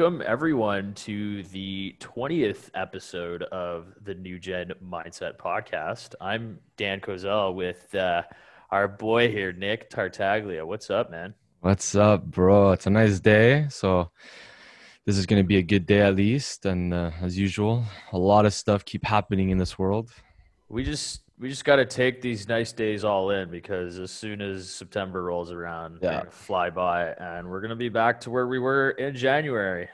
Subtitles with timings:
[0.00, 6.14] Welcome, everyone, to the 20th episode of the New Gen Mindset Podcast.
[6.22, 8.22] I'm Dan Kozel with uh,
[8.70, 10.64] our boy here, Nick Tartaglia.
[10.64, 11.34] What's up, man?
[11.60, 12.72] What's up, bro?
[12.72, 13.66] It's a nice day.
[13.68, 14.10] So,
[15.04, 16.64] this is going to be a good day at least.
[16.64, 20.12] And uh, as usual, a lot of stuff keep happening in this world.
[20.70, 24.42] We just we just got to take these nice days all in because as soon
[24.42, 26.24] as September rolls around, yeah.
[26.28, 29.88] fly by, and we're gonna be back to where we were in January.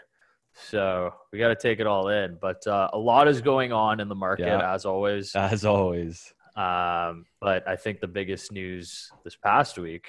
[0.69, 2.39] So we got to take it all in.
[2.41, 4.73] But uh, a lot is going on in the market yeah.
[4.73, 5.35] as always.
[5.35, 6.33] As always.
[6.57, 10.09] Um, but I think the biggest news this past week,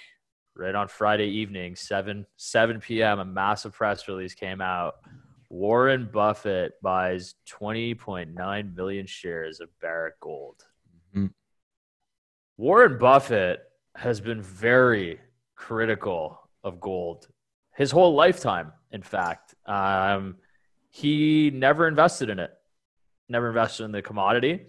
[0.55, 4.95] right on Friday evening, seven seven p.m., a massive press release came out.
[5.49, 10.63] Warren Buffett buys 20.9 million shares of Barrick Gold.
[12.57, 13.63] Warren Buffett
[13.95, 15.19] has been very
[15.55, 17.27] critical of gold
[17.77, 18.73] his whole lifetime.
[18.91, 20.37] In fact, um,
[20.89, 22.51] he never invested in it,
[23.29, 24.65] never invested in the commodity.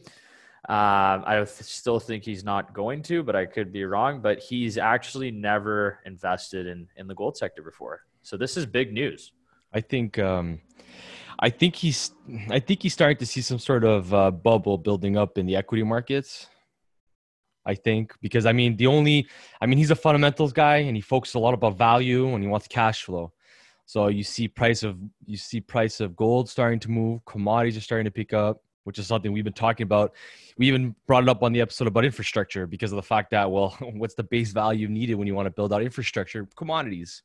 [0.68, 4.20] Um, I still think he's not going to, but I could be wrong.
[4.20, 8.02] But he's actually never invested in in the gold sector before.
[8.22, 9.32] So this is big news.
[9.72, 10.60] I think um,
[11.38, 12.12] I think he's
[12.50, 15.56] I think he's starting to see some sort of uh, bubble building up in the
[15.56, 16.48] equity markets.
[17.68, 19.28] I think because I mean the only
[19.60, 22.48] I mean he's a fundamentals guy and he focuses a lot about value and he
[22.48, 23.32] wants cash flow.
[23.84, 27.82] So you see price of you see price of gold starting to move, commodities are
[27.82, 30.14] starting to pick up, which is something we've been talking about.
[30.56, 33.50] We even brought it up on the episode about infrastructure because of the fact that
[33.50, 36.48] well, what's the base value needed when you want to build out infrastructure?
[36.56, 37.22] Commodities.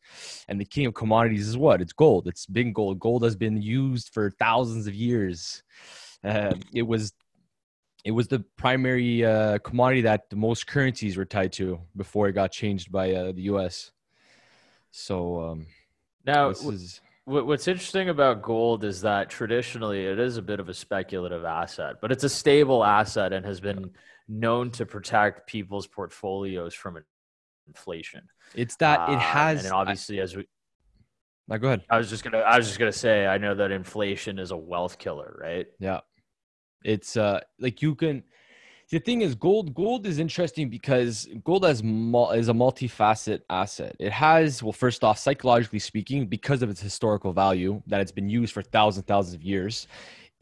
[0.49, 1.81] And the king of commodities is what?
[1.81, 2.27] It's gold.
[2.27, 2.99] It's been gold.
[2.99, 5.63] Gold has been used for thousands of years.
[6.21, 7.13] Uh, it was
[8.03, 12.33] it was the primary uh, commodity that the most currencies were tied to before it
[12.33, 13.91] got changed by uh, the U.S.
[14.91, 15.67] So um,
[16.25, 17.01] now, is...
[17.25, 21.95] what's interesting about gold is that traditionally it is a bit of a speculative asset,
[22.01, 23.91] but it's a stable asset and has been
[24.27, 27.01] known to protect people's portfolios from
[27.67, 28.27] inflation.
[28.53, 30.45] It's that it uh, has, and obviously, as we
[31.47, 31.83] now, go ahead.
[31.89, 32.39] I was just gonna.
[32.39, 33.27] I was just gonna say.
[33.27, 35.67] I know that inflation is a wealth killer, right?
[35.79, 35.99] Yeah.
[36.83, 38.23] It's uh like you can
[38.89, 43.95] the thing is gold gold is interesting because gold has is a multifaceted asset.
[43.99, 48.29] It has well first off psychologically speaking because of its historical value that it's been
[48.29, 49.87] used for thousands thousands of years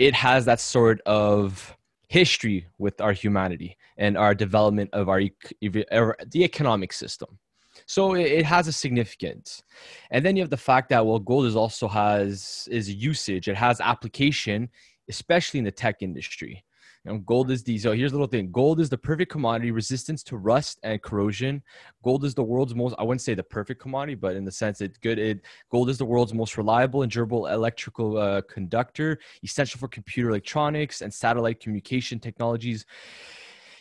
[0.01, 5.21] it has that sort of history with our humanity and our development of our
[5.61, 7.37] the economic system.
[7.85, 9.63] So it has a significance.
[10.09, 13.47] And then you have the fact that well gold is also has is usage.
[13.47, 14.69] It has application
[15.11, 16.63] especially in the tech industry.
[17.03, 17.93] You know, gold is diesel.
[17.93, 18.51] here's a little thing.
[18.51, 21.61] Gold is the perfect commodity, resistance to rust and corrosion.
[22.03, 24.81] Gold is the world's most I wouldn't say the perfect commodity, but in the sense
[24.81, 25.19] it's good.
[25.19, 30.29] It gold is the world's most reliable and durable electrical uh, conductor, essential for computer
[30.29, 32.85] electronics and satellite communication technologies.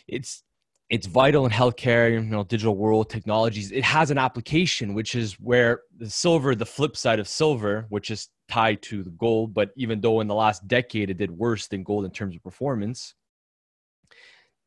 [0.08, 0.42] It's
[0.90, 3.70] it's vital in healthcare, you know, digital world technologies.
[3.70, 8.10] It has an application, which is where the silver, the flip side of silver, which
[8.10, 9.54] is tied to the gold.
[9.54, 12.42] But even though in the last decade it did worse than gold in terms of
[12.42, 13.14] performance,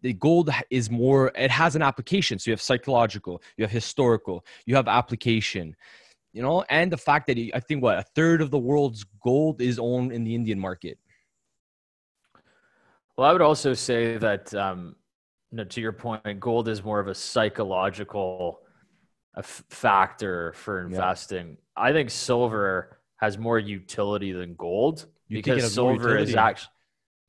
[0.01, 2.39] the gold is more, it has an application.
[2.39, 5.75] So you have psychological, you have historical, you have application,
[6.31, 9.61] you know, and the fact that I think what a third of the world's gold
[9.61, 10.97] is owned in the Indian market.
[13.17, 14.95] Well, I would also say that um,
[15.57, 18.59] know, to your point, gold is more of a psychological
[19.41, 21.49] factor for investing.
[21.49, 21.83] Yeah.
[21.83, 26.69] I think silver has more utility than gold you because silver is actually.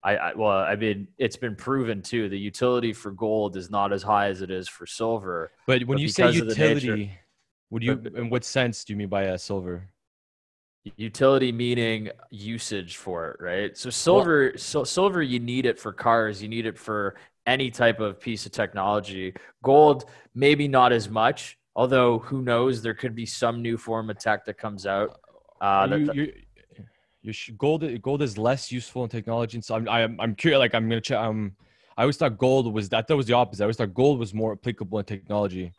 [0.02, 2.28] I, I, well, I mean, it's been proven too.
[2.28, 5.50] The utility for gold is not as high as it is for silver.
[5.66, 7.12] But when but you say utility, nature,
[7.70, 7.96] would you?
[7.96, 9.88] But, in what sense do you mean by a silver?
[10.96, 13.78] Utility meaning usage for it, right?
[13.78, 16.42] So silver, well, so, silver, you need it for cars.
[16.42, 17.14] You need it for
[17.46, 19.34] any type of piece of technology.
[19.62, 20.04] Gold,
[20.34, 22.82] maybe not as much, although who knows?
[22.82, 25.20] There could be some new form of tech that comes out.
[25.60, 26.32] Uh, you, you,
[27.22, 29.56] you gold, gold is less useful in technology.
[29.56, 30.58] And so I'm, I'm, I'm curious.
[30.58, 31.18] Like I'm gonna check.
[31.18, 31.52] Um,
[31.96, 32.88] I always thought gold was.
[32.88, 33.62] Thought it was the opposite.
[33.62, 35.72] I always thought gold was more applicable in technology.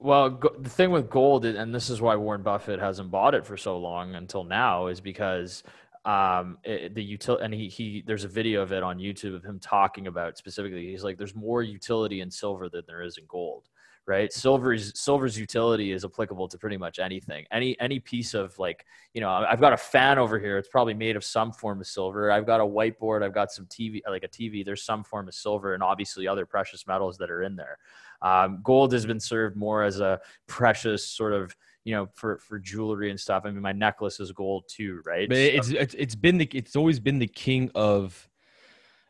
[0.00, 3.44] Well, go, the thing with gold, and this is why Warren Buffett hasn't bought it
[3.44, 5.64] for so long until now, is because
[6.08, 9.44] um it, the utility and he he there's a video of it on youtube of
[9.44, 13.24] him talking about specifically he's like there's more utility in silver than there is in
[13.28, 13.68] gold
[14.08, 14.32] right?
[14.32, 17.44] Silver's silver's utility is applicable to pretty much anything.
[17.52, 20.94] Any any piece of like you know i've got a fan over here it's probably
[20.94, 22.32] made of some form of silver.
[22.32, 25.34] I've got a whiteboard i've got some tv like a tv there's some form of
[25.34, 27.78] silver and obviously other precious metals that are in there.
[28.22, 31.54] Um, gold has been served more as a precious sort of
[31.84, 33.44] you know, for for jewelry and stuff.
[33.46, 35.28] I mean, my necklace is gold too, right?
[35.28, 38.28] But So- it's, it's it's been the it's always been the king of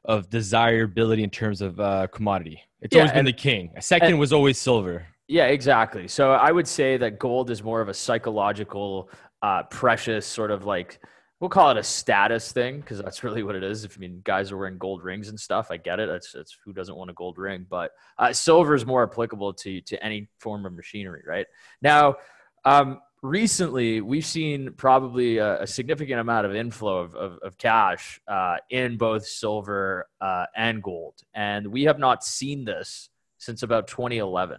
[0.04, 2.62] of desirability in terms of uh, commodity.
[2.80, 3.72] It's Yeah, always been and- the king.
[3.76, 5.06] A second and- was always silver.
[5.26, 6.08] Yeah, exactly.
[6.08, 9.10] So I would say that gold is more of a psychological,
[9.42, 11.00] uh, precious sort of like
[11.40, 13.84] we'll call it a status thing because that's really what it is.
[13.84, 16.08] If I mean guys are wearing gold rings and stuff, I get it.
[16.08, 19.80] That's that's who doesn't want a gold ring, but uh, silver is more applicable to
[19.82, 21.46] to any form of machinery, right?
[21.82, 22.16] Now,
[22.64, 28.20] um, recently we've seen probably a, a significant amount of inflow of, of, of cash
[28.28, 33.86] uh, in both silver uh, and gold, and we have not seen this since about
[33.86, 34.58] 2011.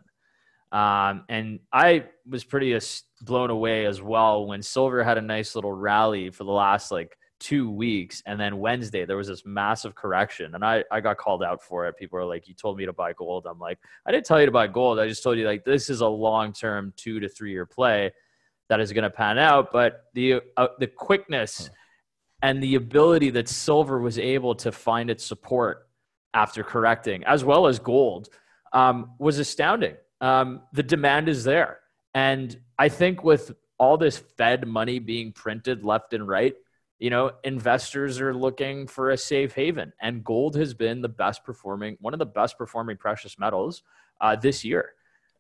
[0.71, 2.77] Um, and I was pretty
[3.21, 7.17] blown away as well when silver had a nice little rally for the last like
[7.39, 8.21] two weeks.
[8.25, 10.55] And then Wednesday, there was this massive correction.
[10.55, 11.97] And I, I got called out for it.
[11.97, 13.45] People are like, You told me to buy gold.
[13.49, 14.99] I'm like, I didn't tell you to buy gold.
[14.99, 18.11] I just told you, like, this is a long term two to three year play
[18.67, 19.71] that is going to pan out.
[19.71, 21.69] But the, uh, the quickness
[22.41, 25.87] and the ability that silver was able to find its support
[26.33, 28.29] after correcting, as well as gold,
[28.73, 29.95] um, was astounding.
[30.21, 31.79] Um, the demand is there.
[32.13, 36.53] And I think with all this Fed money being printed left and right,
[36.99, 39.93] you know, investors are looking for a safe haven.
[40.01, 43.83] And gold has been the best performing, one of the best performing precious metals
[44.21, 44.91] uh, this year.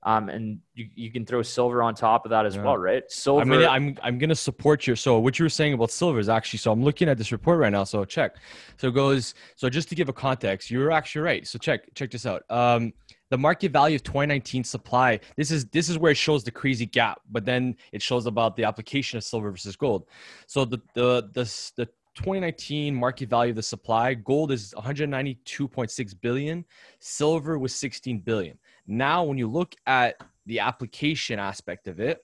[0.03, 2.63] Um, and you, you can throw silver on top of that as Yeah.
[2.63, 3.03] well, right?
[3.09, 3.41] Silver.
[3.41, 4.95] I mean, I'm I'm gonna support your.
[4.95, 6.59] So what you were saying about silver is actually.
[6.59, 7.83] So I'm looking at this report right now.
[7.83, 8.37] So check.
[8.77, 9.33] So it goes.
[9.55, 11.45] So just to give a context, you're actually right.
[11.45, 12.43] So check check this out.
[12.49, 12.93] Um,
[13.29, 15.19] the market value of 2019 supply.
[15.35, 18.55] This is this is where it shows the crazy gap, but then it shows about
[18.55, 20.07] the application of silver versus gold.
[20.47, 26.65] So the the the the 2019 market value of the supply gold is 192.6 billion
[26.99, 28.57] silver was 16 billion
[28.89, 30.15] now when you look at
[30.45, 32.23] the application aspect of it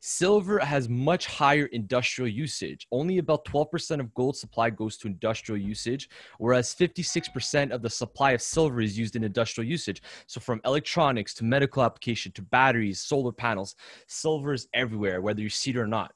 [0.00, 2.86] Silver has much higher industrial usage.
[2.90, 6.08] Only about 12% of gold supply goes to industrial usage,
[6.38, 10.02] whereas 56% of the supply of silver is used in industrial usage.
[10.26, 15.48] So, from electronics to medical application to batteries, solar panels, silver is everywhere, whether you
[15.48, 16.12] see it or not.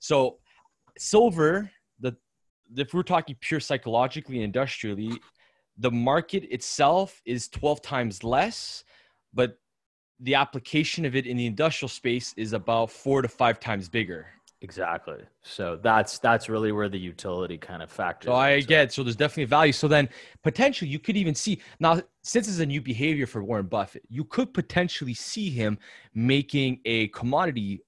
[0.00, 0.38] So,
[0.98, 1.70] silver,
[2.00, 2.16] the
[2.76, 5.20] if we're talking pure psychologically and industrially,
[5.78, 8.84] the market itself is 12 times less,
[9.32, 9.58] but
[10.20, 14.26] the application of it in the industrial space is about four to five times bigger.
[14.62, 15.20] Exactly.
[15.42, 18.28] So that's that's really where the utility kind of factors.
[18.28, 19.72] So I get so there's definitely value.
[19.72, 20.06] So then
[20.42, 24.22] potentially you could even see now since it's a new behavior for Warren Buffett, you
[24.22, 25.78] could potentially see him
[26.12, 27.80] making a commodity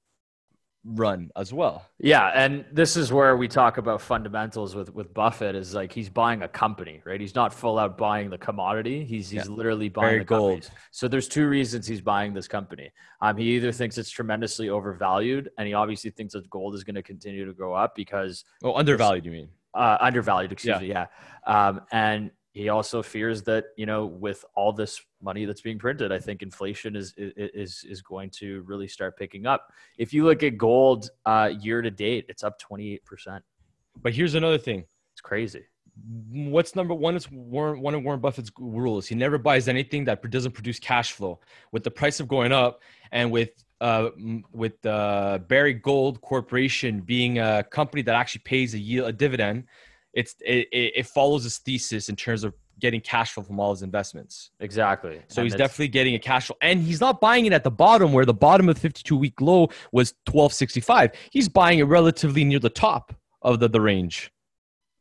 [0.85, 1.87] run as well.
[1.99, 6.09] Yeah, and this is where we talk about fundamentals with with Buffett is like he's
[6.09, 7.21] buying a company, right?
[7.21, 9.05] He's not full out buying the commodity.
[9.05, 10.63] He's he's literally buying Very the gold.
[10.63, 10.71] companies.
[10.91, 12.91] So there's two reasons he's buying this company.
[13.21, 16.97] Um, he either thinks it's tremendously overvalued, and he obviously thinks that gold is going
[16.97, 19.49] to continue to go up because Oh, undervalued, you mean?
[19.75, 20.81] uh, undervalued, excuse Yeah.
[20.81, 21.07] me, yeah.
[21.47, 26.13] Um, and he also fears that you know with all this money that's being printed,
[26.13, 29.73] I think inflation is is is going to really start picking up.
[29.99, 33.43] If you look at gold uh, year to date, it's up twenty eight percent.
[34.03, 34.85] But here's another thing.
[35.13, 35.65] It's crazy.
[36.31, 37.17] What's number one?
[37.17, 39.07] Is Warren, one of Warren Buffett's rules.
[39.07, 41.41] He never buys anything that doesn't produce cash flow.
[41.71, 42.81] With the price of going up,
[43.13, 44.11] and with uh,
[44.53, 49.65] with uh, Barrick Gold Corporation being a company that actually pays a yield, a dividend,
[50.15, 53.83] it's it, it, follows his thesis in terms of getting cash flow from all his
[53.83, 54.51] investments.
[54.61, 55.23] Exactly.
[55.29, 57.71] So And he's definitely getting a cash flow, and he's not buying it at the
[57.71, 61.13] bottom where the bottom of the 52 week low was 1265.
[61.31, 64.33] He's buying it relatively near the top of the, the range.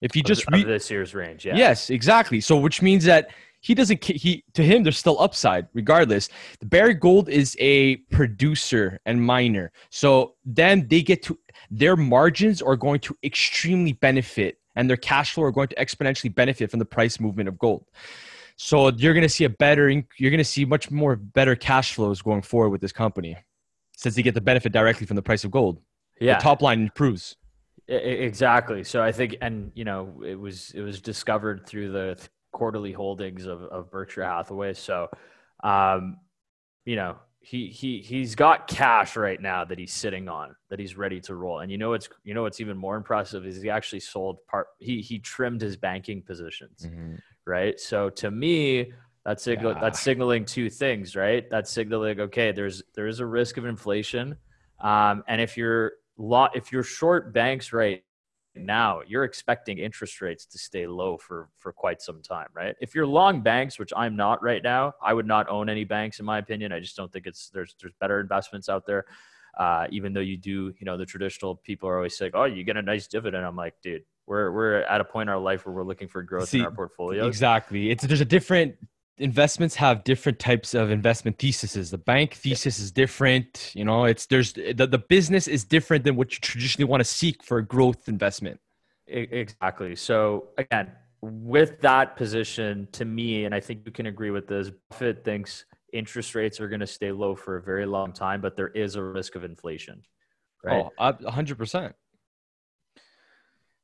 [0.02, 1.46] If you just read, this year's range.
[1.46, 1.56] Yeah.
[1.56, 2.42] Yes, exactly.
[2.42, 3.30] So which means that
[3.62, 6.30] he doesn't he to him there's still upside regardless.
[6.60, 9.72] The Barrick Gold is a producer and miner.
[9.92, 11.38] So then they get to
[11.70, 16.34] their margins are going to extremely benefit and their cash flow are going to exponentially
[16.34, 17.86] benefit from the price movement of gold.
[18.56, 21.96] So you're going to see a better you're going to see much more better cash
[21.96, 23.38] flows going forward with this company
[23.96, 25.80] since they get the benefit directly from the price of gold.
[26.20, 26.38] Yeah.
[26.38, 27.38] The top line improves.
[27.88, 28.84] Exactly.
[28.84, 32.18] So I think, and you know, it was it was discovered through the
[32.52, 34.74] quarterly holdings of, of Berkshire Hathaway.
[34.74, 35.10] So,
[35.64, 36.18] um,
[36.86, 40.96] you know, he he he's got cash right now that he's sitting on that he's
[40.96, 41.60] ready to roll.
[41.60, 44.68] And you know, it's you know, what's even more impressive is he actually sold part.
[44.80, 46.88] He he trimmed his banking positions,
[47.46, 47.80] right?
[47.80, 48.94] So to me.
[49.24, 49.80] That's signal, Yeah.
[49.82, 51.48] that's signaling two things, right?
[51.52, 54.36] That's signaling okay, there's there is a risk of inflation,
[54.80, 58.04] um, and if you're lot if you're short banks right
[58.56, 62.76] now, you're expecting interest rates to stay low for for quite some time, right?
[62.82, 66.20] If you're long banks, which I'm not right now, I would not own any banks
[66.20, 66.74] in my opinion.
[66.74, 69.06] I just don't think it's there's there's better investments out there.
[69.58, 72.64] Uh, even though you do, you know, the traditional people are always like, "Oh, you
[72.64, 75.66] get a nice dividend." I'm like, dude, we're we're at a point in our life
[75.66, 77.28] where we're looking for growth See, in our portfolio.
[77.28, 77.90] Exactly.
[77.90, 78.76] It's there's a different
[79.22, 81.92] investments have different types of investment theses.
[81.92, 83.72] The bank thesis is different.
[83.76, 87.06] You know, it's there's the, the business is different than what you traditionally want to
[87.06, 88.60] seek for a growth investment.
[89.08, 89.96] Exactly.
[89.96, 94.72] So again, with that position, to me, and I think you can agree with this,
[94.90, 98.56] Buffett thinks interest rates are going to stay low for a very long time, but
[98.56, 100.02] there is a risk of inflation.
[100.64, 100.86] Right.
[100.98, 101.96] Oh, hundred percent.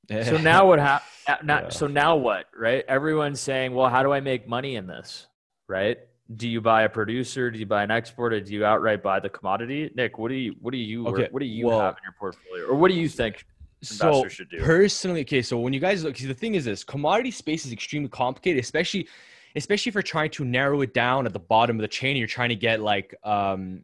[0.09, 1.47] So now what happened?
[1.47, 1.69] Yeah.
[1.69, 2.45] So now what?
[2.57, 2.83] Right?
[2.87, 5.27] Everyone's saying, "Well, how do I make money in this?"
[5.67, 5.97] Right?
[6.35, 7.51] Do you buy a producer?
[7.51, 8.39] Do you buy an exporter?
[8.39, 9.91] Do you outright buy the commodity?
[9.95, 11.27] Nick, what do you what do you okay.
[11.31, 13.45] what do you well, have in your portfolio, or what do you think
[13.81, 14.59] so should do?
[14.59, 17.71] Personally, okay, so when you guys look, see the thing is this: commodity space is
[17.71, 19.07] extremely complicated, especially
[19.55, 22.15] especially if you're trying to narrow it down at the bottom of the chain.
[22.15, 23.83] You're trying to get like um,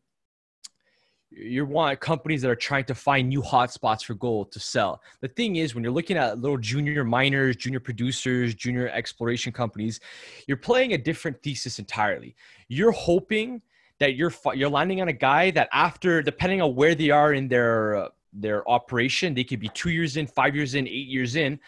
[1.36, 5.02] you want companies that are trying to find new hotspots for gold to sell.
[5.22, 10.00] The thing is, when you're looking at little junior miners, junior producers, junior exploration companies,
[10.48, 12.36] you're playing a different thesis entirely.
[12.68, 13.62] You're hoping
[14.00, 17.48] that you're you're landing on a guy that after, depending on where they are in
[17.48, 21.36] their uh, their operation, they could be two years in, five years in, eight years
[21.36, 21.60] in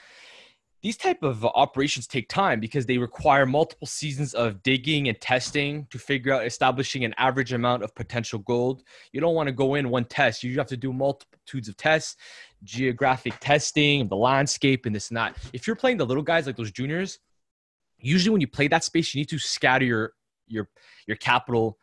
[0.85, 5.87] these type of operations take time because they require multiple seasons of digging and testing
[5.89, 8.83] to figure out establishing an average amount of potential gold.
[9.11, 10.43] You don't want to go in one test.
[10.43, 12.17] You have to do multitudes of tests
[12.63, 15.35] geographic testing the landscape and this and that.
[15.53, 17.17] If you're playing the little guys like those juniors
[17.97, 20.13] usually when you play that space you need to scatter your
[20.47, 20.69] your
[21.07, 21.79] your capital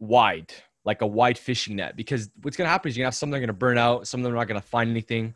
[0.00, 0.52] wide
[0.84, 3.18] like a wide fishing net because what's going to happen is you're going to have
[3.18, 4.90] some that are going to burn out some of them are not going to find
[4.90, 5.34] anything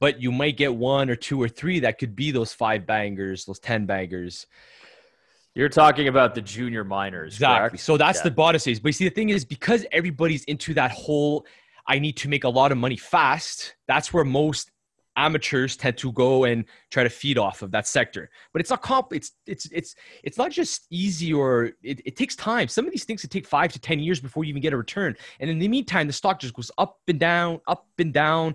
[0.00, 3.44] but you might get one or two or three that could be those five bangers
[3.44, 4.46] those 10 bangers.
[5.54, 7.70] You're talking about the junior miners exactly.
[7.70, 7.84] Correct?
[7.84, 8.24] so that's yeah.
[8.24, 11.46] the bottom stage but you see the thing is because everybody's into that whole
[11.86, 14.70] i need to make a lot of money fast that's where most
[15.16, 18.30] amateurs tend to go and try to feed off of that sector.
[18.52, 22.36] But it's not comp it's it's it's it's not just easy or it, it takes
[22.36, 22.68] time.
[22.68, 24.76] Some of these things could take five to ten years before you even get a
[24.76, 25.16] return.
[25.40, 28.54] And in the meantime the stock just goes up and down up and down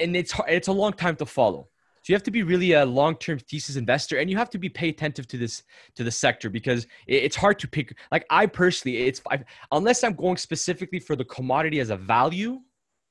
[0.00, 1.68] and it's it's a long time to follow
[2.02, 4.68] so you have to be really a long-term thesis investor, and you have to be
[4.68, 5.62] pay attentive to this
[5.94, 7.96] to the sector because it's hard to pick.
[8.10, 12.58] Like I personally, it's I, unless I'm going specifically for the commodity as a value,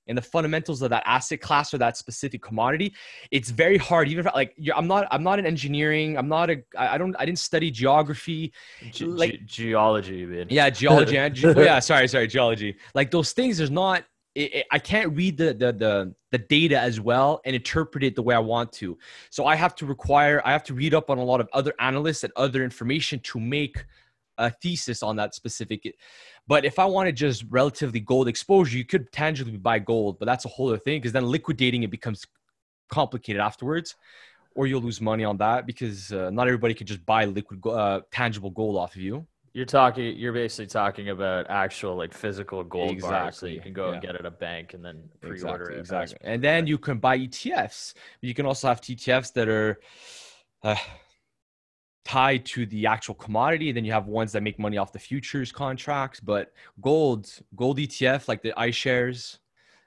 [0.08, 2.94] and the fundamentals of that asset class or that specific commodity
[3.30, 6.58] it's very hard even if like i'm not i'm not an engineering i'm not a
[6.76, 8.52] i don't i didn't study geography
[8.92, 10.48] Ge- like ge- geology man.
[10.50, 14.04] yeah geology and ge- oh, yeah sorry sorry geology like those things there's not
[14.36, 18.16] it, it, I can't read the, the the the data as well and interpret it
[18.16, 18.98] the way I want to.
[19.30, 21.74] So I have to require I have to read up on a lot of other
[21.80, 23.86] analysts and other information to make
[24.38, 25.96] a thesis on that specific.
[26.48, 30.46] But if I wanted just relatively gold exposure, you could tangibly buy gold, but that's
[30.46, 32.26] a whole other thing because then liquidating it becomes
[32.90, 33.96] complicated afterwards,
[34.56, 38.02] or you'll lose money on that because uh, not everybody can just buy liquid uh,
[38.12, 39.26] tangible gold off of you.
[39.54, 40.16] You're talking.
[40.16, 43.20] You're basically talking about actual like physical gold exactly.
[43.20, 43.94] bars that you can go yeah.
[43.94, 45.80] and get at a bank and then pre-order exactly, it.
[45.80, 46.18] Exactly.
[46.22, 47.94] And then you can buy ETFs.
[48.22, 49.80] You can also have ETFs that are.
[50.64, 50.76] Uh,
[52.04, 53.72] tied to the actual commodity.
[53.72, 56.20] Then you have ones that make money off the futures contracts.
[56.20, 59.38] But gold, gold ETF, like the iShares,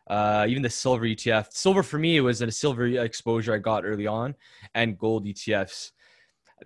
[0.06, 1.52] uh, even the silver ETF.
[1.52, 4.35] Silver for me, it was a silver exposure I got early on,
[4.75, 5.92] and gold ETFs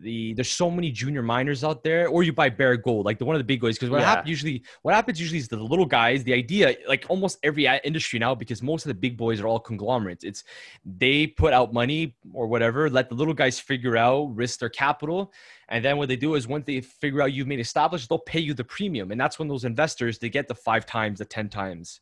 [0.02, 3.25] the there's so many junior miners out there, or you buy Barrick Gold, like the
[3.25, 3.76] one of the big guys.
[3.76, 4.07] Because what yeah.
[4.07, 6.25] happens usually, what happens usually is the little guys.
[6.25, 9.61] The idea, like almost every industry now, because most of the big boys are all
[9.61, 10.25] conglomerates.
[10.25, 10.45] It's
[10.85, 15.33] they put out money or whatever, let the little guys figure out, risk their capital,
[15.69, 18.40] and then what they do is once they figure out you've made established, they'll pay
[18.40, 21.49] you the premium, and that's when those investors they get the five times, the ten
[21.49, 22.00] times.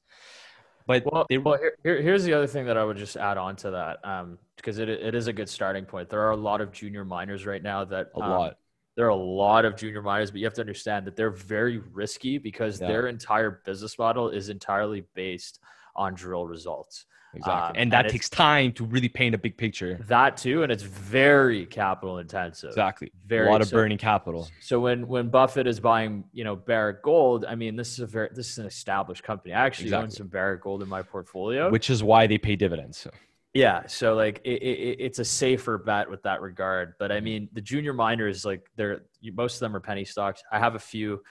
[0.86, 3.56] But well, they, well here, here's the other thing that I would just add on
[3.56, 6.10] to that, um, because it, it is a good starting point.
[6.10, 8.58] There are a lot of junior miners right now that a um, lot.
[8.96, 11.78] There are a lot of junior miners, but you have to understand that they're very
[11.78, 12.88] risky because yeah.
[12.88, 15.60] their entire business model is entirely based
[15.94, 17.06] on drill results.
[17.34, 17.52] Exactly.
[17.52, 20.00] Um, and that and takes time to really paint a big picture.
[20.08, 22.70] That too, and it's very capital intensive.
[22.70, 23.12] Exactly.
[23.26, 24.48] Very a lot of so, burning capital.
[24.60, 28.06] So when when Buffett is buying, you know, Barrick Gold, I mean, this is a
[28.06, 29.52] very this is an established company.
[29.52, 30.04] I actually exactly.
[30.04, 32.96] own some Barrick Gold in my portfolio, which is why they pay dividends.
[32.98, 33.10] So.
[33.56, 36.94] Yeah, so like it, it, it's a safer bet with that regard.
[36.98, 40.42] But I mean, the junior miners, like they're most of them are penny stocks.
[40.52, 41.22] I have a few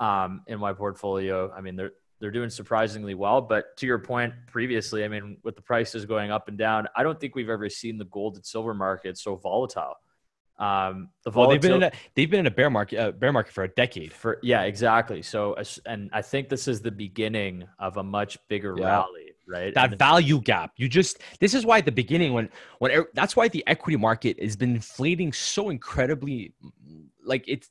[0.00, 1.52] um, in my portfolio.
[1.56, 3.42] I mean, they're they're doing surprisingly well.
[3.42, 7.02] But to your point previously, I mean, with the prices going up and down, I
[7.02, 9.94] don't think we've ever seen the gold and silver market so volatile.
[10.58, 13.32] Um, the Well, they've been in a they've been in a bear market uh, bear
[13.32, 14.12] market for a decade.
[14.12, 15.20] for yeah, exactly.
[15.20, 18.86] So, and I think this is the beginning of a much bigger Yeah.
[18.86, 19.74] rally, right?
[19.74, 22.48] that value gap you just this is why at the beginning when
[22.78, 26.52] when that's why the equity market has been inflating so incredibly
[27.24, 27.70] like it's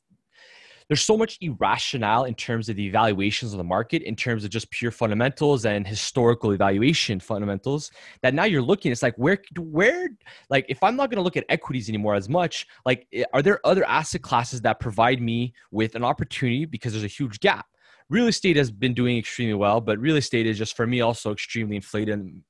[0.88, 4.50] there's so much irrational in terms of the evaluations of the market in terms of
[4.50, 7.90] just pure fundamentals and historical evaluation fundamentals
[8.22, 10.08] that now you're looking it's like where where
[10.50, 13.42] like if i'm not going to look at equities anymore as much like eh, are
[13.42, 17.66] there other asset classes that provide me with an opportunity because there's a huge gap
[18.10, 21.32] real estate has been doing extremely well but real estate is just for me also
[21.32, 22.14] extremely inflated.
[22.14, 22.42] And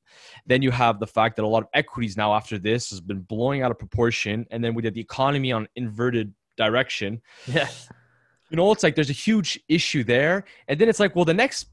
[0.46, 3.20] then you have the fact that a lot of equities now after this has been
[3.20, 4.46] blowing out of proportion.
[4.50, 7.20] And then we did the economy on inverted direction.
[7.46, 7.68] Yeah,
[8.50, 10.44] you know it's like there's a huge issue there.
[10.68, 11.66] And then it's like well the next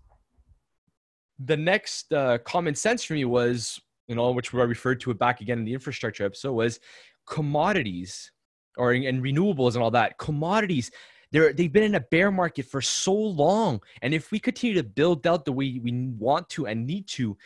[1.44, 5.20] the next uh, common sense for me was you know which I referred to it
[5.20, 6.80] back again in the infrastructure episode was
[7.28, 8.32] commodities
[8.78, 10.18] or and renewables and all that.
[10.18, 10.92] Commodities
[11.32, 13.82] they're, they've been in a bear market for so long.
[14.02, 17.38] And if we continue to build out the way we want to and need to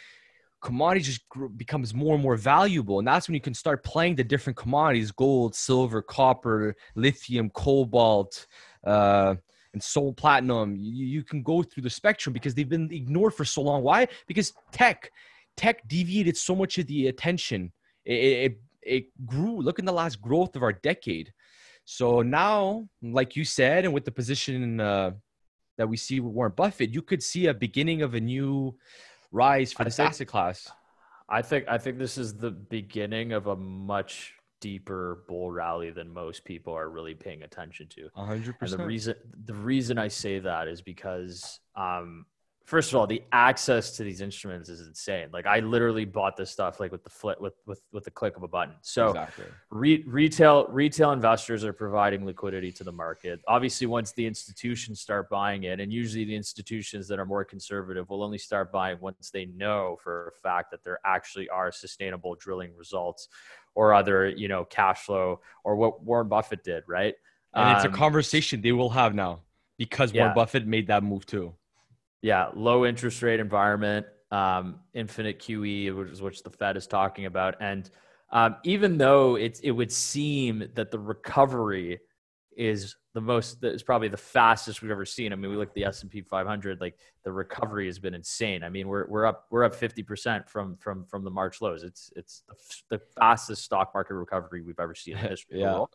[0.65, 2.97] commodities just becomes more and more valuable.
[2.97, 8.47] And that's when you can start playing the different commodities gold silver copper lithium cobalt
[8.83, 9.35] uh,
[9.73, 10.75] and soul platinum.
[10.75, 13.83] You, you can go through the spectrum because they've been ignored for so long.
[13.83, 14.07] Why?
[14.27, 15.11] Because tech
[15.55, 17.71] tech deviated so much of the attention.
[18.03, 21.31] It, it, it grew look in the last growth of our decade
[21.85, 25.11] so now like you said and with the position uh,
[25.77, 28.75] that we see with warren buffett you could see a beginning of a new
[29.31, 30.69] rise for this asset class
[31.27, 36.09] I think I think this is the beginning of a much deeper bull rally than
[36.09, 38.09] most people are really paying attention to.
[38.17, 42.25] 100% And the reason the reason I say that is because um,
[42.65, 45.27] first of all, the access to these instruments is insane.
[45.31, 48.35] Like I literally bought this stuff like with the flip with with with the click
[48.35, 48.75] of a button.
[48.81, 53.39] So exactly re- retail retail investors are providing liquidity to the market.
[53.47, 58.09] Obviously, once the institutions start buying it, and usually the institutions that are more conservative
[58.09, 62.35] will only start buying once they know for a fact that there actually are sustainable
[62.35, 63.27] drilling results
[63.75, 67.15] or other you know cash flow or what Warren Buffett did, right?
[67.57, 69.39] and it's a Um, conversation they will have now
[69.77, 70.21] because Yeah.
[70.23, 71.53] warren buffett made that move too
[72.25, 77.27] yeah, low interest rate environment, um, infinite QE, which is which the Fed is talking
[77.27, 77.87] about, and
[78.31, 81.99] um, even though it's it would seem that the recovery
[82.57, 85.33] is the most is probably the fastest we've ever seen.
[85.33, 88.15] I mean, we look at the S and P 500, like the recovery has been
[88.15, 88.63] insane.
[88.63, 91.83] I mean, we're we're up we're up 50 percent from from from the March lows.
[91.83, 95.59] It's it's the, f- the fastest stock market recovery we've ever seen in history.
[95.59, 95.85] Yeah.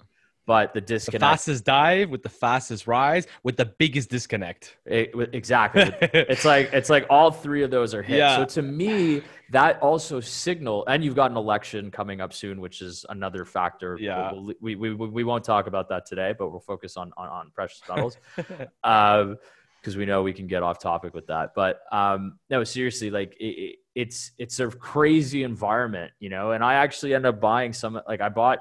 [0.46, 5.12] But the the disconnect, fastest dive with the fastest rise with the biggest disconnect it-
[5.32, 5.82] exactly.
[6.12, 8.18] it's like it's like all three of those are hit.
[8.18, 8.36] Yeah.
[8.36, 12.82] So to me, that also signal, and you've got an election coming up soon, which
[12.82, 13.96] is another factor.
[14.00, 14.32] Yeah.
[14.32, 17.28] We'll- we, we, we, we won't talk about that today, but we'll focus on on,
[17.28, 18.16] on precious metals
[18.82, 19.36] um,
[19.80, 21.52] because we know we can get off topic with that.
[21.54, 26.52] But um, no, seriously, like it, it, it's it's a crazy environment, you know.
[26.52, 28.00] And I actually end up buying some.
[28.08, 28.60] Like I bought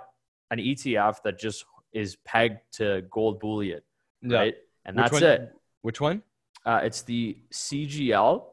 [0.51, 3.81] an ETF that just is pegged to gold bullion,
[4.21, 4.37] Yeah.
[4.37, 4.55] right?
[4.85, 5.53] And Which that's one- it.
[5.81, 6.23] which one
[6.65, 8.45] Uh, it's the CGL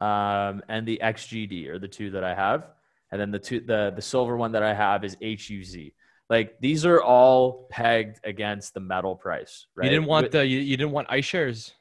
[0.00, 2.68] um, and the XGD are the two that I have,
[3.10, 5.92] and then the two the the silver one that I have is HUZ.
[6.30, 9.84] Like these are all pegged against the metal price, right?
[9.84, 11.72] you didn't want With- the you, you didn't want iShares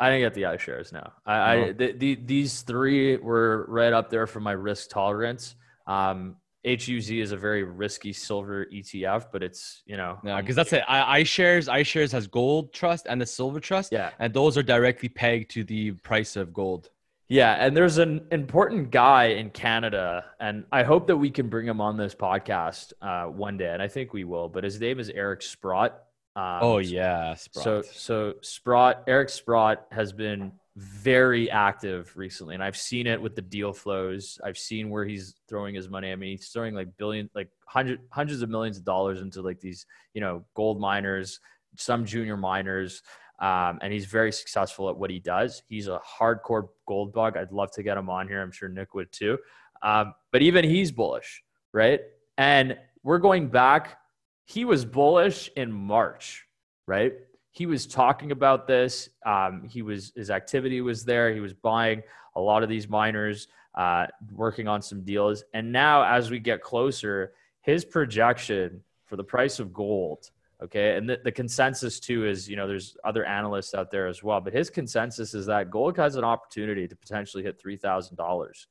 [0.00, 0.92] I didn't get the iShares.
[0.92, 5.54] No, I, I the, the, these three were right up there for my risk tolerance.
[5.86, 10.56] Um, HUZ is a very risky silver ETF, but it's you know Yeah, um, because
[10.56, 10.84] that's it.
[10.86, 15.08] I, iShares, iShares has gold trust and the silver trust, yeah and those are directly
[15.08, 16.90] pegged to the price of gold.
[17.28, 21.66] Yeah, and there's an important guy in Canada, and I hope that we can bring
[21.66, 24.48] him on this podcast uh, one day, and I think we will.
[24.48, 25.92] But his name is Eric Sprott.
[26.36, 32.76] Um, oh yeah, So so Sprott, Eric Sprott has been very active recently, and I've
[32.76, 34.38] seen it with the deal flows.
[34.42, 36.12] I've seen where he's throwing his money.
[36.12, 39.60] I mean, he's throwing like billion, like hundred, hundreds of millions of dollars into like
[39.60, 41.40] these, you know, gold miners,
[41.76, 43.02] some junior miners,
[43.38, 45.62] um, and he's very successful at what he does.
[45.68, 47.36] He's a hardcore gold bug.
[47.36, 48.40] I'd love to get him on here.
[48.40, 49.36] I'm sure Nick would too.
[49.82, 52.00] Um, but even he's bullish, right?
[52.38, 53.98] And we're going back.
[54.44, 56.46] He was bullish in March,
[56.86, 57.14] right?
[57.52, 59.10] He was talking about this.
[59.24, 61.32] Um, he was his activity was there.
[61.32, 62.02] He was buying
[62.34, 65.44] a lot of these miners, uh, working on some deals.
[65.52, 70.30] And now, as we get closer, his projection for the price of gold,
[70.62, 74.22] okay, and the, the consensus too is, you know, there's other analysts out there as
[74.22, 78.16] well, but his consensus is that gold has an opportunity to potentially hit three thousand
[78.16, 78.66] dollars,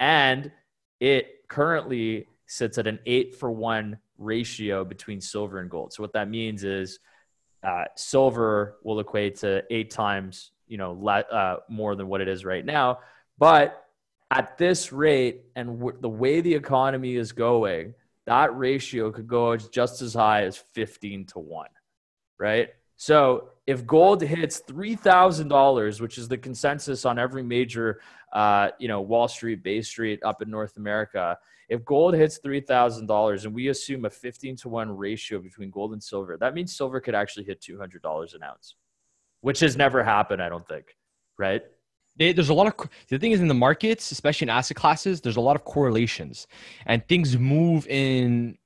[0.00, 0.50] and
[0.98, 5.92] it currently sits at an eight for one ratio between silver and gold.
[5.92, 6.98] So what that means is
[7.64, 12.28] uh, silver will equate to eight times, you know, le- uh, more than what it
[12.28, 12.98] is right now.
[13.38, 13.84] But
[14.30, 17.94] at this rate and w- the way the economy is going,
[18.26, 21.68] that ratio could go just as high as 15 to 1,
[22.38, 22.70] right?
[22.96, 28.00] So if gold hits $3,000, which is the consensus on every major,
[28.32, 31.38] uh, you know, Wall Street, Bay Street up in North America,
[31.74, 36.02] if gold hits $3,000 and we assume a 15 to 1 ratio between gold and
[36.02, 38.76] silver, that means silver could actually hit $200 an ounce,
[39.40, 40.96] which has never happened, I don't think,
[41.38, 41.62] right?
[42.16, 45.34] there's a lot of the thing is in the markets especially in asset classes there's
[45.34, 46.46] a lot of correlations
[46.86, 48.56] and things move in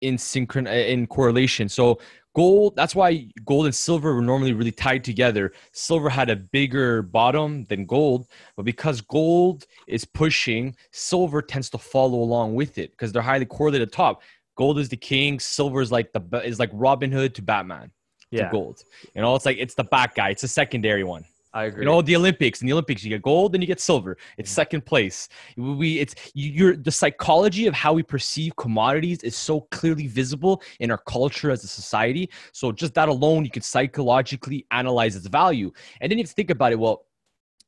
[0.00, 2.00] in synchron in correlation so
[2.38, 5.52] gold that's why gold and silver were normally really tied together.
[5.72, 11.78] Silver had a bigger bottom than gold but because gold is pushing silver tends to
[11.78, 14.22] follow along with it because they're highly correlated top.
[14.56, 17.90] Gold is the king silver is like the is like robin hood to batman
[18.30, 18.44] yeah.
[18.44, 18.84] to gold.
[19.16, 21.24] You know it's like it's the back guy it's a secondary one
[21.58, 21.82] I agree.
[21.82, 22.60] You know, the Olympics.
[22.60, 24.16] In the Olympics, you get gold, then you get silver.
[24.36, 24.54] It's mm-hmm.
[24.54, 25.28] second place.
[25.56, 30.92] We, it's you're the psychology of how we perceive commodities is so clearly visible in
[30.92, 32.30] our culture as a society.
[32.52, 36.70] So just that alone, you can psychologically analyze its value, and then you think about
[36.70, 36.78] it.
[36.78, 37.06] Well,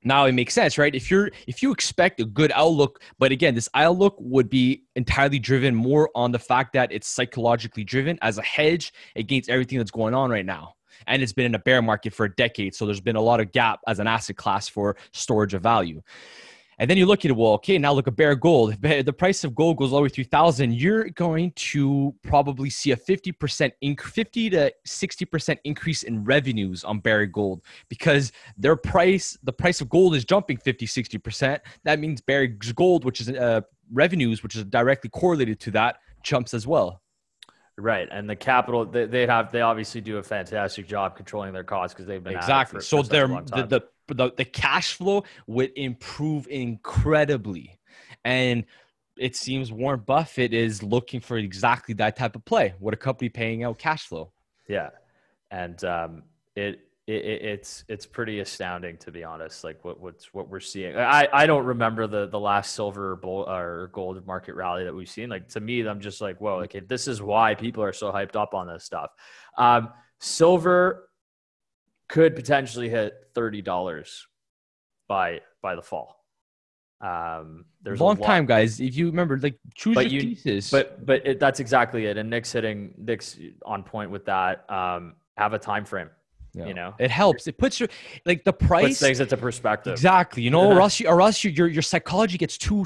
[0.02, 3.54] now it makes sense right if you're if you expect a good outlook but again
[3.54, 8.38] this outlook would be entirely driven more on the fact that it's psychologically driven as
[8.38, 10.74] a hedge against everything that's going on right now
[11.06, 12.74] and it's been in a bear market for a decade.
[12.74, 16.02] So there's been a lot of gap as an asset class for storage of value.
[16.80, 18.74] And then you look at it, well, okay, now look at bare gold.
[18.82, 22.70] If the price of gold goes all the way through thousand, you're going to probably
[22.70, 27.60] see a 50% inc- 50 to 60% increase in revenues on Barrick Gold
[27.90, 31.60] because their price, the price of gold is jumping 50, 60%.
[31.84, 33.60] That means Barrick's gold, which is uh,
[33.92, 37.02] revenues, which is directly correlated to that, jumps as well.
[37.80, 41.64] Right, and the capital they, they have they obviously do a fantastic job controlling their
[41.64, 42.80] costs because they've been exactly.
[42.80, 47.78] For, so their the, the, the the cash flow would improve incredibly,
[48.22, 48.64] and
[49.16, 52.74] it seems Warren Buffett is looking for exactly that type of play.
[52.78, 54.32] What a company paying out cash flow.
[54.68, 54.90] Yeah,
[55.50, 56.22] and um,
[56.54, 59.64] it it, it's it's pretty astounding to be honest.
[59.64, 60.96] Like what what's what we're seeing.
[60.96, 65.08] I I don't remember the the last silver bull, or gold market rally that we've
[65.08, 65.28] seen.
[65.28, 68.36] Like to me, I'm just like, whoa, okay, this is why people are so hyped
[68.36, 69.10] up on this stuff.
[69.58, 71.08] Um, silver
[72.08, 74.26] could potentially hit thirty dollars
[75.08, 76.24] by by the fall.
[77.00, 78.78] Um, there's a long time, guys.
[78.78, 80.70] If you remember, like choose but your you, thesis.
[80.70, 82.18] But but it, that's exactly it.
[82.18, 84.70] And Nick's hitting Nick's on point with that.
[84.70, 86.10] Um, have a time frame
[86.52, 86.66] yeah.
[86.66, 87.46] You know, it helps.
[87.46, 87.88] It puts your
[88.26, 89.92] like the price puts things into perspective.
[89.92, 90.42] Exactly.
[90.42, 92.84] You know, or else, you, or else your your psychology gets too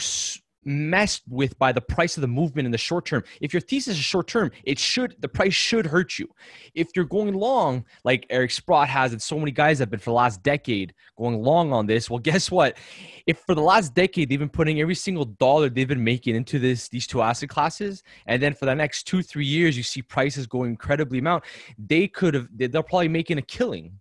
[0.66, 3.22] messed with by the price of the movement in the short term.
[3.40, 6.28] If your thesis is short term, it should the price should hurt you.
[6.74, 10.10] If you're going long, like Eric Sprott has, and so many guys have been for
[10.10, 12.76] the last decade going long on this, well, guess what?
[13.26, 16.58] If for the last decade they've been putting every single dollar they've been making into
[16.58, 20.02] this these two asset classes, and then for the next two three years you see
[20.02, 21.44] prices going incredibly amount,
[21.78, 23.98] they could have they're probably making a killing.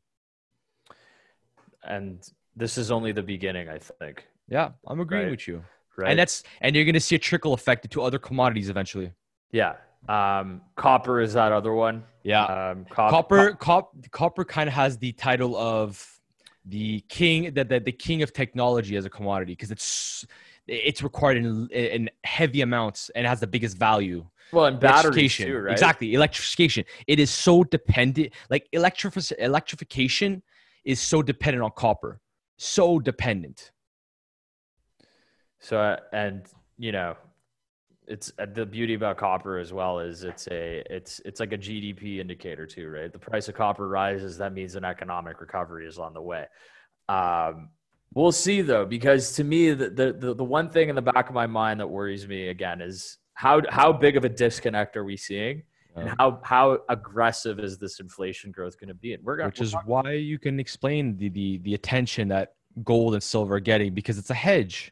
[1.86, 2.24] And
[2.56, 4.26] this is only the beginning, I think.
[4.48, 5.32] Yeah, I'm agreeing right?
[5.32, 5.64] with you.
[5.96, 6.10] Right.
[6.10, 9.12] And that's and you're going to see a trickle effect to other commodities eventually.
[9.52, 9.76] Yeah.
[10.10, 12.04] Um, copper is that other one.
[12.24, 12.44] Yeah.
[12.46, 16.06] Um, cop- copper, cop- copper kind of has the title of
[16.66, 20.26] the king, the, the, the king of technology as a commodity because it's
[20.66, 24.26] it's required in, in heavy amounts and has the biggest value.
[24.54, 25.72] Well, and batteries too, right?
[25.72, 26.86] Exactly, electrification.
[27.08, 28.34] It is so dependent.
[28.50, 30.42] Like electrif- electrification
[30.86, 32.22] is so dependent on copper.
[32.58, 33.73] So dependent.
[35.64, 36.44] So, uh, and
[36.78, 37.16] you know,
[38.06, 41.58] it's uh, the beauty about copper as well is it's a it's it's like a
[41.58, 43.12] GDP indicator too, right?
[43.12, 46.48] The price of copper rises, that means an economic recovery is on the way.
[47.08, 47.70] Um,
[48.14, 51.34] we'll see though, because to me, the, the the one thing in the back of
[51.34, 55.18] my mind that worries me again is how how big of a disconnect are we
[55.18, 55.64] seeing?
[55.96, 59.14] and how how aggressive is this inflation growth going to be?
[59.14, 63.14] And we're going which is why you can explain the, the the attention that gold
[63.14, 64.92] and silver are getting because it's a hedge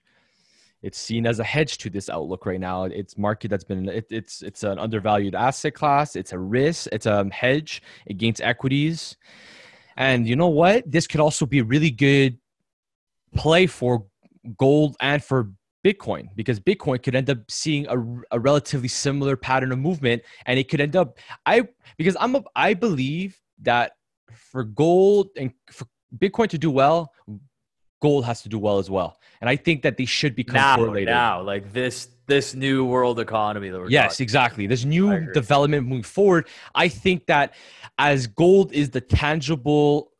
[0.82, 2.86] it's seen as a hedge to this outlook right now.
[2.86, 6.16] It's market that's been it, it's it's an undervalued asset class.
[6.16, 6.88] It's a risk.
[6.92, 9.18] It's a um, hedge against equities.
[9.98, 10.90] And you know what?
[10.90, 12.38] This could also be a really good
[13.36, 14.06] play for
[14.58, 15.52] gold and for
[15.86, 20.58] Bitcoin because Bitcoin could end up seeing a, a relatively similar pattern of movement, and
[20.58, 21.68] it could end up I
[21.98, 23.94] because I'm a, I believe that
[24.34, 25.86] for gold and for
[26.18, 27.12] Bitcoin to do well,
[28.02, 29.20] gold has to do well as well.
[29.40, 31.10] And I think that they should become now, correlated.
[31.10, 34.24] Now, like this, this new world economy that we're yes, talking.
[34.24, 34.68] exactly.
[34.68, 36.48] This new development moving forward.
[36.76, 37.54] I think that
[37.98, 40.12] as gold is the tangible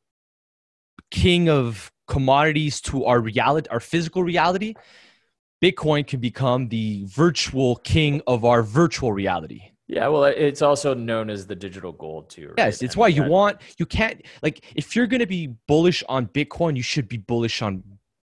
[1.10, 4.76] king of commodities to our reality, our physical reality,
[5.62, 9.72] Bitcoin can become the virtual king of our virtual reality.
[9.92, 12.48] Yeah, well, it's also known as the digital gold too.
[12.48, 12.60] Right?
[12.60, 16.78] Yes, it's why you want you can't like if you're gonna be bullish on Bitcoin,
[16.78, 17.84] you should be bullish on,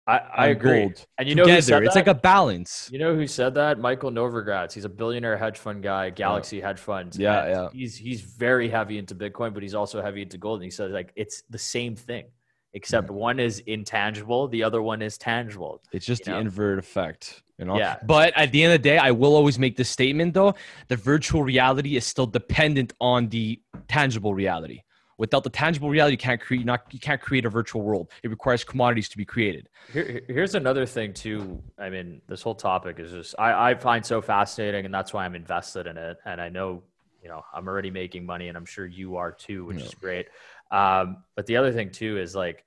[0.07, 0.83] I, I on agree.
[0.83, 1.83] gold And you know who together.
[1.83, 2.89] It's like a balance.
[2.93, 3.81] You know who said that?
[3.81, 4.73] Michael Novogratz.
[4.73, 7.19] He's a billionaire hedge fund guy, Galaxy Hedge Funds.
[7.19, 7.69] Yeah, yeah.
[7.73, 10.61] He's he's very heavy into Bitcoin, but he's also heavy into gold.
[10.61, 12.27] And he says like it's the same thing,
[12.73, 15.83] except one is intangible, the other one is tangible.
[15.91, 16.39] It's just the know?
[16.39, 17.43] invert effect.
[17.59, 17.77] You know?
[17.79, 17.97] Yeah.
[18.05, 20.55] But at the end of the day, I will always make this statement though:
[20.89, 24.83] the virtual reality is still dependent on the tangible reality.
[25.19, 28.09] Without the tangible reality, you can't create not you can't create a virtual world.
[28.23, 29.69] It requires commodities to be created.
[29.93, 31.61] Here, here- here's another thing too.
[31.77, 35.25] I mean, this whole topic is just I, I find so fascinating, and that's why
[35.25, 36.19] I'm invested in it.
[36.25, 36.85] And I know,
[37.21, 40.29] you know, I'm already making money, and I'm sure you are too, which is great.
[40.71, 42.65] Um, but the other thing too is like,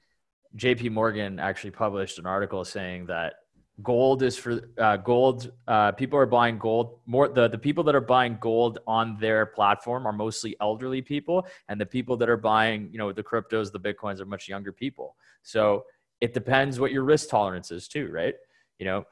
[0.58, 0.90] J.P.
[0.90, 3.36] Morgan actually published an article saying that
[3.84, 5.52] gold is for uh, gold.
[5.68, 7.28] Uh, people are buying gold more.
[7.28, 11.80] The the people that are buying gold on their platform are mostly elderly people, and
[11.80, 15.16] the people that are buying, you know, the cryptos, the bitcoins are much younger people.
[15.44, 15.86] So
[16.22, 18.36] it depends what your risk tolerance is too, right?
[18.80, 19.06] You know,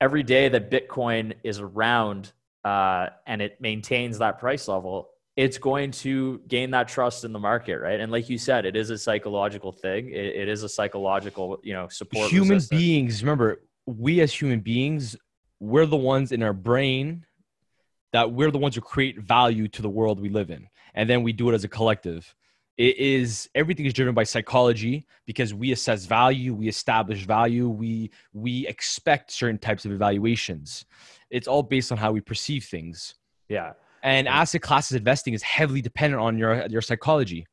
[0.00, 2.32] every day that Bitcoin is around
[2.64, 7.38] uh, and it maintains that price level, it's going to gain that trust in the
[7.38, 8.00] market, right?
[8.00, 10.08] And like you said, it is a psychological thing.
[10.08, 12.30] It, it is a psychological, you know, support.
[12.30, 12.80] human resistance.
[12.80, 15.16] beings, remember, we as human beings,
[15.60, 17.24] we're the ones in our brain
[18.12, 21.22] that we're the ones who create value to the world we live in, and then
[21.22, 22.34] we do it as a collective.
[22.76, 28.10] It is everything is driven by psychology because we assess value, we establish value, we
[28.34, 30.84] we expect certain types of evaluations.
[31.30, 33.14] It's all based on how we perceive things.
[33.48, 33.72] Yeah.
[34.02, 34.40] And Yeah.
[34.40, 37.46] asset classes investing is heavily dependent on your your psychology.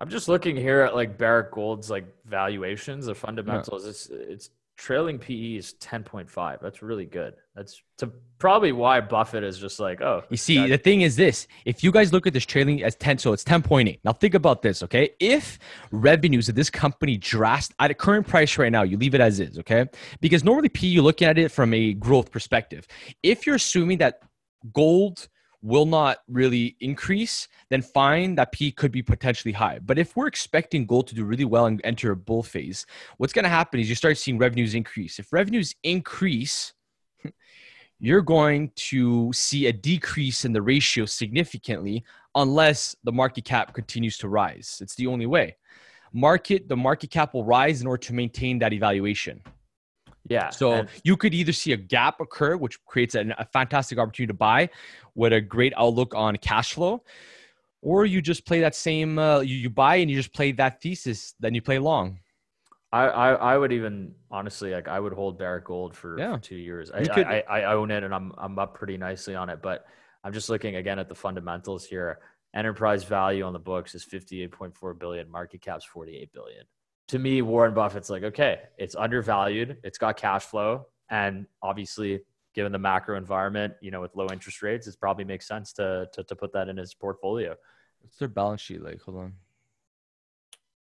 [0.00, 3.86] I'm just looking here at like Barrick Gold's like valuations, the fundamentals.
[3.86, 6.58] It's it's trailing PE is 10.5.
[6.62, 7.34] That's really good.
[7.54, 11.16] That's to probably why Buffett is just like, oh, You see, that- the thing is
[11.16, 14.00] this: if you guys look at this trailing as ten, so it's ten point eight.
[14.04, 15.10] Now think about this, okay?
[15.20, 15.58] If
[15.90, 19.38] revenues of this company drastic at a current price right now, you leave it as
[19.38, 19.86] is, okay?
[20.22, 22.86] Because normally PE, you're looking at it from a growth perspective.
[23.22, 24.22] If you're assuming that
[24.72, 25.28] gold
[25.62, 29.78] will not really increase, then fine, that P could be potentially high.
[29.78, 32.86] But if we're expecting gold to do really well and enter a bull phase,
[33.18, 35.18] what's going to happen is you start seeing revenues increase.
[35.18, 36.72] If revenues increase,
[38.00, 44.16] you're going to see a decrease in the ratio significantly unless the market cap continues
[44.18, 44.78] to rise.
[44.80, 45.56] It's the only way.
[46.12, 49.42] Market the market cap will rise in order to maintain that evaluation.
[50.30, 50.48] Yeah.
[50.48, 54.28] So and- you could either see a gap occur, which creates an, a fantastic opportunity
[54.28, 54.70] to buy
[55.14, 57.02] with a great outlook on cash flow,
[57.82, 60.80] or you just play that same uh, you, you buy and you just play that
[60.80, 62.18] thesis, then you play long.
[62.92, 66.34] I, I, I would even honestly like I would hold Barrick Gold for, Yeah.
[66.36, 66.90] for two years.
[66.90, 69.60] I, could- I, I I own it and I'm I'm up pretty nicely on it.
[69.62, 69.84] But
[70.24, 72.18] I'm just looking again at the fundamentals here.
[72.54, 75.30] Enterprise value on the books is 58.4 billion.
[75.30, 76.64] Market cap's 48 billion.
[77.10, 79.78] To me, Warren Buffett's like, okay, it's undervalued.
[79.82, 82.20] It's got cash flow, and obviously,
[82.54, 86.08] given the macro environment, you know, with low interest rates, it probably makes sense to
[86.12, 87.56] to, to put that in his portfolio.
[88.00, 89.00] What's their balance sheet like?
[89.02, 89.32] Hold on.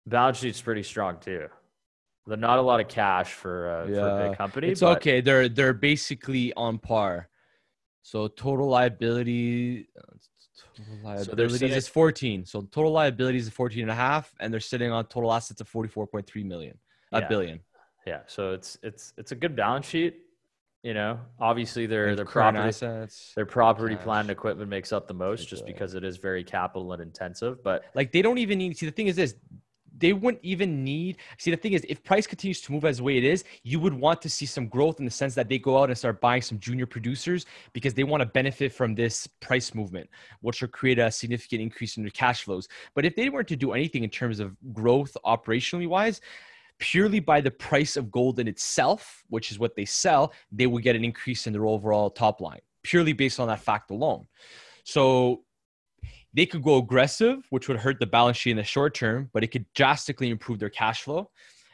[0.06, 1.48] Balance sheet's pretty strong too.
[2.24, 4.68] There's not a lot of cash for, uh, for a big company.
[4.68, 5.20] It's but- okay.
[5.20, 7.28] They're they're basically on par.
[8.02, 9.88] So total liability,
[10.76, 12.44] total liabilities sitting- is 14.
[12.46, 15.68] So total liabilities is 14 and a half, and they're sitting on total assets of
[15.68, 16.78] 44.3 million,
[17.12, 17.28] a Yeah.
[17.28, 17.60] billion.
[18.06, 20.16] Yeah, so it's it's it's a good balance sheet.
[20.82, 23.32] You know, obviously their And their property assets.
[23.36, 24.02] their property, cash.
[24.04, 27.62] plant, and equipment makes up the most, just because it is very capital and intensive.
[27.62, 28.70] But Like they don't even need.
[28.70, 29.36] To see, the thing is this:
[29.98, 31.18] they wouldn't even need.
[31.38, 33.78] See, the thing is, if price continues to move as the way it is, you
[33.80, 36.20] would want to see some growth in the sense that they go out and start
[36.20, 40.08] buying some junior producers because they want to benefit from this price movement,
[40.40, 42.68] which will create a significant increase in their cash flows.
[42.94, 46.20] But if they weren't to do anything in terms of growth operationally wise,
[46.78, 50.82] purely by the price of gold in itself, which is what they sell, they would
[50.82, 54.26] get an increase in their overall top line purely based on that fact alone.
[54.84, 55.44] So
[56.34, 59.44] they could go aggressive, which would hurt the balance sheet in the short term, but
[59.44, 61.30] it could drastically improve their cash flow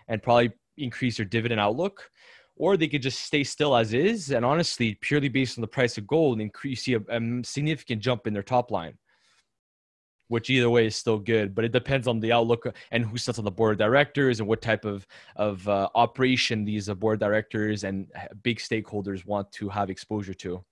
[0.09, 2.11] and probably increase their dividend outlook.
[2.57, 5.97] Or they could just stay still as is, and honestly, purely based on the price
[5.97, 8.99] of gold, increase see a, a significant jump in their top line.
[10.29, 11.55] which either way is still good.
[11.55, 14.49] But it depends on the outlook and who sits on the board of directors and
[14.49, 18.07] what type of of uh, operation these uh, board directors and
[18.43, 20.65] big stakeholders want to have exposure to.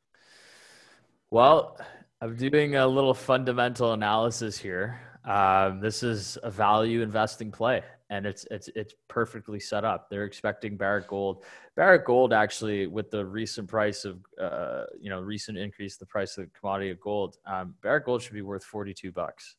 [1.30, 1.78] Well,
[2.22, 5.00] I'm doing a little fundamental analysis here.
[5.26, 10.08] Um, this is a value investing play, and it's it's it's perfectly set up.
[10.08, 11.44] They're expecting Barrick Gold.
[11.74, 16.38] Barrick Gold actually, with the recent price of uh, you know recent increase the price
[16.38, 19.56] of the commodity of gold, um, Barrick Gold should be worth 42 bucks.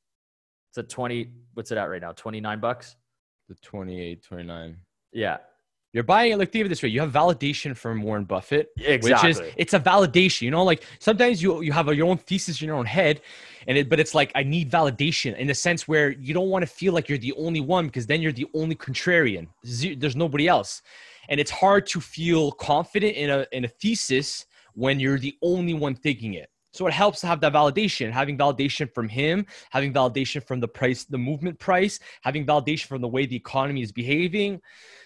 [0.71, 1.31] It's at 20.
[1.53, 2.13] What's it at right now?
[2.13, 2.95] 29 bucks.
[3.49, 4.77] The 28, 29.
[5.11, 5.37] Yeah,
[5.97, 8.69] you're buying it like think of it this way: you have validation from Warren Buffett,
[8.77, 9.29] exactly.
[9.29, 10.43] which is it's a validation.
[10.43, 13.21] You know, like sometimes you you have a, your own thesis in your own head,
[13.67, 16.61] and it but it's like I need validation in the sense where you don't want
[16.61, 19.47] to feel like you're the only one because then you're the only contrarian.
[19.63, 20.83] There's nobody else,
[21.29, 25.73] and it's hard to feel confident in a in a thesis when you're the only
[25.73, 26.51] one thinking it.
[26.77, 30.67] So it helps to have that validation, having validation from him, having validation from the
[30.67, 34.61] price, the movement price, having validation from the way the economy is behaving.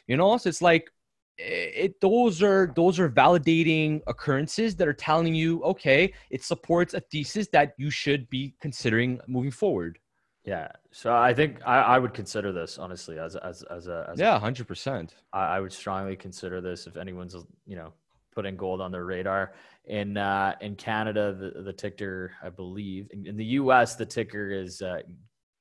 [0.05, 0.91] You know, so it's like
[1.37, 6.99] it those are those are validating occurrences that are telling you, okay, it supports a
[6.99, 9.97] thesis that you should be considering moving forward.
[10.43, 14.19] Yeah, so I think I, I would consider this honestly as as as a as
[14.19, 15.15] yeah, hundred percent.
[15.31, 17.93] I, I would strongly consider this if anyone's you know
[18.31, 19.53] putting gold on their radar.
[19.85, 24.51] In uh, in Canada, the, the ticker, I believe, in, in the U.S., the ticker
[24.51, 25.01] is uh,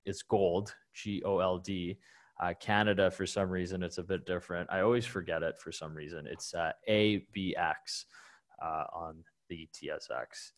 [0.04, 1.98] is gold, G O L D.
[2.40, 4.68] Uh, Canada, for some reason, it's a bit different.
[4.72, 6.26] I always forget it for some reason.
[6.26, 8.04] It's uh, ABX
[8.62, 10.52] uh, on the TSX.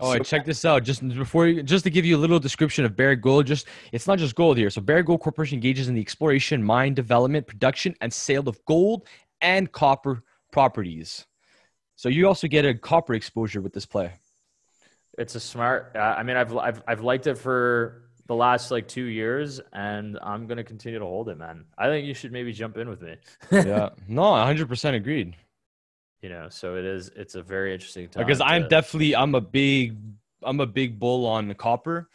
[0.00, 0.84] Oh, so, check this out.
[0.84, 4.06] Just before, you, just to give you a little description of Barrick Gold, just it's
[4.06, 4.70] not just gold here.
[4.70, 9.06] So Barrick Gold Corporation engages in the exploration, mine development, production, and sale of gold
[9.42, 10.22] and copper
[10.52, 11.26] properties.
[11.96, 14.12] So you also get a copper exposure with this play.
[15.18, 15.92] It's a smart.
[15.94, 20.18] Uh, I mean, I've I've I've liked it for the last like two years, and
[20.22, 21.64] I'm gonna continue to hold it, man.
[21.76, 23.16] I think you should maybe jump in with me.
[23.52, 25.36] yeah, no, 100 percent agreed.
[26.22, 27.10] You know, so it is.
[27.16, 29.96] It's a very interesting time because I'm definitely I'm a big
[30.42, 32.08] I'm a big bull on copper.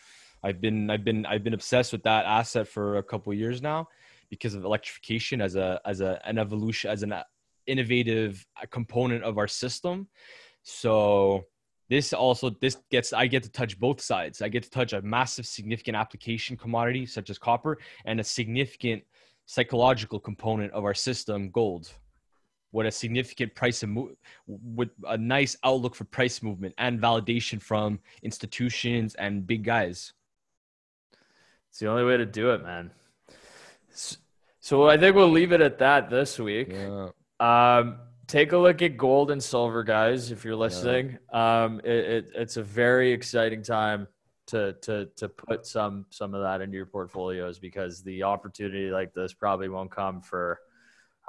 [0.44, 3.90] I've been I've been I've been obsessed with that asset for a couple years now
[4.30, 7.14] because of electrification as a as a an evolution as an
[7.68, 10.08] innovative uh, component of our system.
[10.64, 11.46] So
[11.90, 14.42] this also this gets I get to touch both sides.
[14.42, 19.04] I get to touch a massive significant application commodity such as copper and a significant
[19.46, 21.90] psychological component of our system gold.
[22.72, 24.12] What a significant price of mo-
[24.46, 30.14] with a nice outlook for price movement and validation from institutions and big guys.
[31.70, 32.92] It's the only way to do it, man.
[34.60, 36.70] So I think we'll leave it at that this week.
[36.72, 37.10] Yeah.
[37.40, 41.18] Um, take a look at gold and silver, guys, if you're listening.
[41.34, 41.64] Yeah.
[41.64, 44.08] Um, it, it, it's a very exciting time
[44.48, 49.14] to to to put some some of that into your portfolios because the opportunity like
[49.14, 50.60] this probably won't come for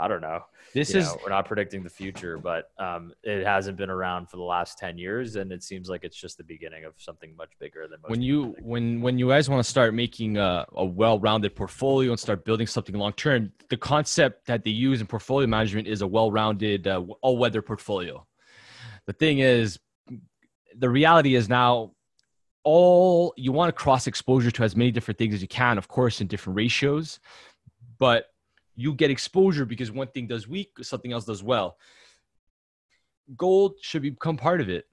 [0.01, 0.45] I don't know.
[0.75, 4.31] This you is know, we're not predicting the future, but um, it hasn't been around
[4.31, 7.35] for the last ten years, and it seems like it's just the beginning of something
[7.37, 7.99] much bigger than.
[8.07, 8.67] when you think.
[8.67, 12.67] when when you guys want to start making a, a well-rounded portfolio and start building
[12.67, 17.03] something long term, the concept that they use in portfolio management is a well-rounded uh,
[17.23, 18.25] all-weather portfolio.
[19.07, 19.81] The thing is,
[20.77, 21.93] the reality is now
[22.63, 25.89] all you want to cross exposure to as many different things as you can, of
[25.89, 27.19] course, in different ratios,
[27.99, 28.27] but
[28.79, 31.79] you get exposure because one thing does weak, something else does well.
[33.37, 34.87] Gold should become part of it.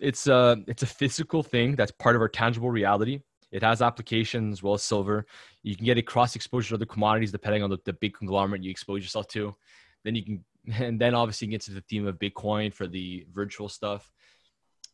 [0.00, 3.20] It's a it's a physical thing that's part of our tangible reality.
[3.52, 5.26] It has applications as well as silver.
[5.62, 8.62] You can get a cross exposure to other commodities depending on the, the big conglomerate
[8.62, 9.54] you expose yourself to.
[10.02, 10.44] Then you can
[10.78, 14.10] and then obviously get to the theme of Bitcoin for the virtual stuff.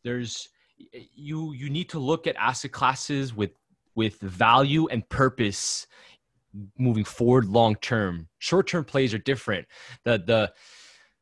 [0.03, 0.49] There's
[1.15, 3.51] you you need to look at asset classes with
[3.95, 5.87] with value and purpose
[6.77, 8.27] moving forward long term.
[8.39, 9.67] Short term plays are different.
[10.03, 10.53] The the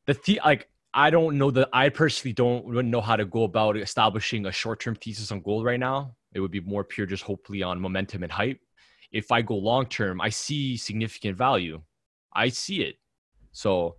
[0.06, 3.78] the, the like I don't know that I personally don't know how to go about
[3.78, 6.16] establishing a short term thesis on gold right now.
[6.34, 8.60] It would be more pure just hopefully on momentum and hype.
[9.12, 11.82] If I go long term, I see significant value.
[12.34, 12.96] I see it.
[13.52, 13.96] So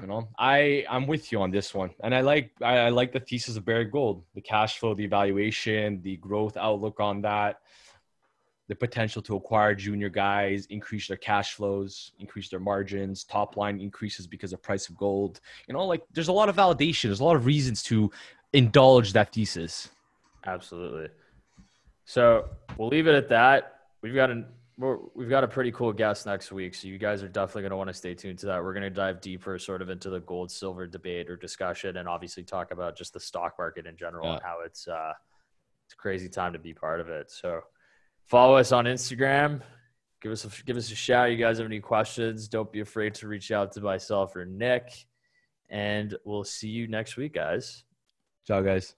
[0.00, 3.12] you know i i'm with you on this one and i like I, I, like
[3.12, 7.60] the thesis of Barrick Gold the cash flow the evaluation the growth outlook on that
[8.68, 13.80] the potential to acquire junior guys, increase their cash flows, increase their margins, top line
[13.80, 15.40] increases because of price of gold.
[15.66, 18.10] You know, like there's a lot of validation, there's a lot of reasons to
[18.52, 19.88] indulge that thesis.
[20.46, 21.08] Absolutely.
[22.04, 23.80] So we'll leave it at that.
[24.02, 24.46] We've got an
[25.14, 27.76] we've got a pretty cool guest next week, so you guys are definitely going to
[27.76, 28.62] want to stay tuned to that.
[28.62, 32.08] We're going to dive deeper, sort of into the gold silver debate or discussion, and
[32.08, 34.34] obviously talk about just the stock market in general yeah.
[34.34, 35.12] and how it's uh,
[35.84, 37.30] it's a crazy time to be part of it.
[37.30, 37.62] So
[38.28, 39.62] Follow us on Instagram.
[40.20, 41.30] Give us a, give us a shout.
[41.30, 42.48] You guys have any questions?
[42.48, 45.06] Don't be afraid to reach out to myself or Nick.
[45.70, 47.84] And we'll see you next week, guys.
[48.46, 48.94] Ciao, guys.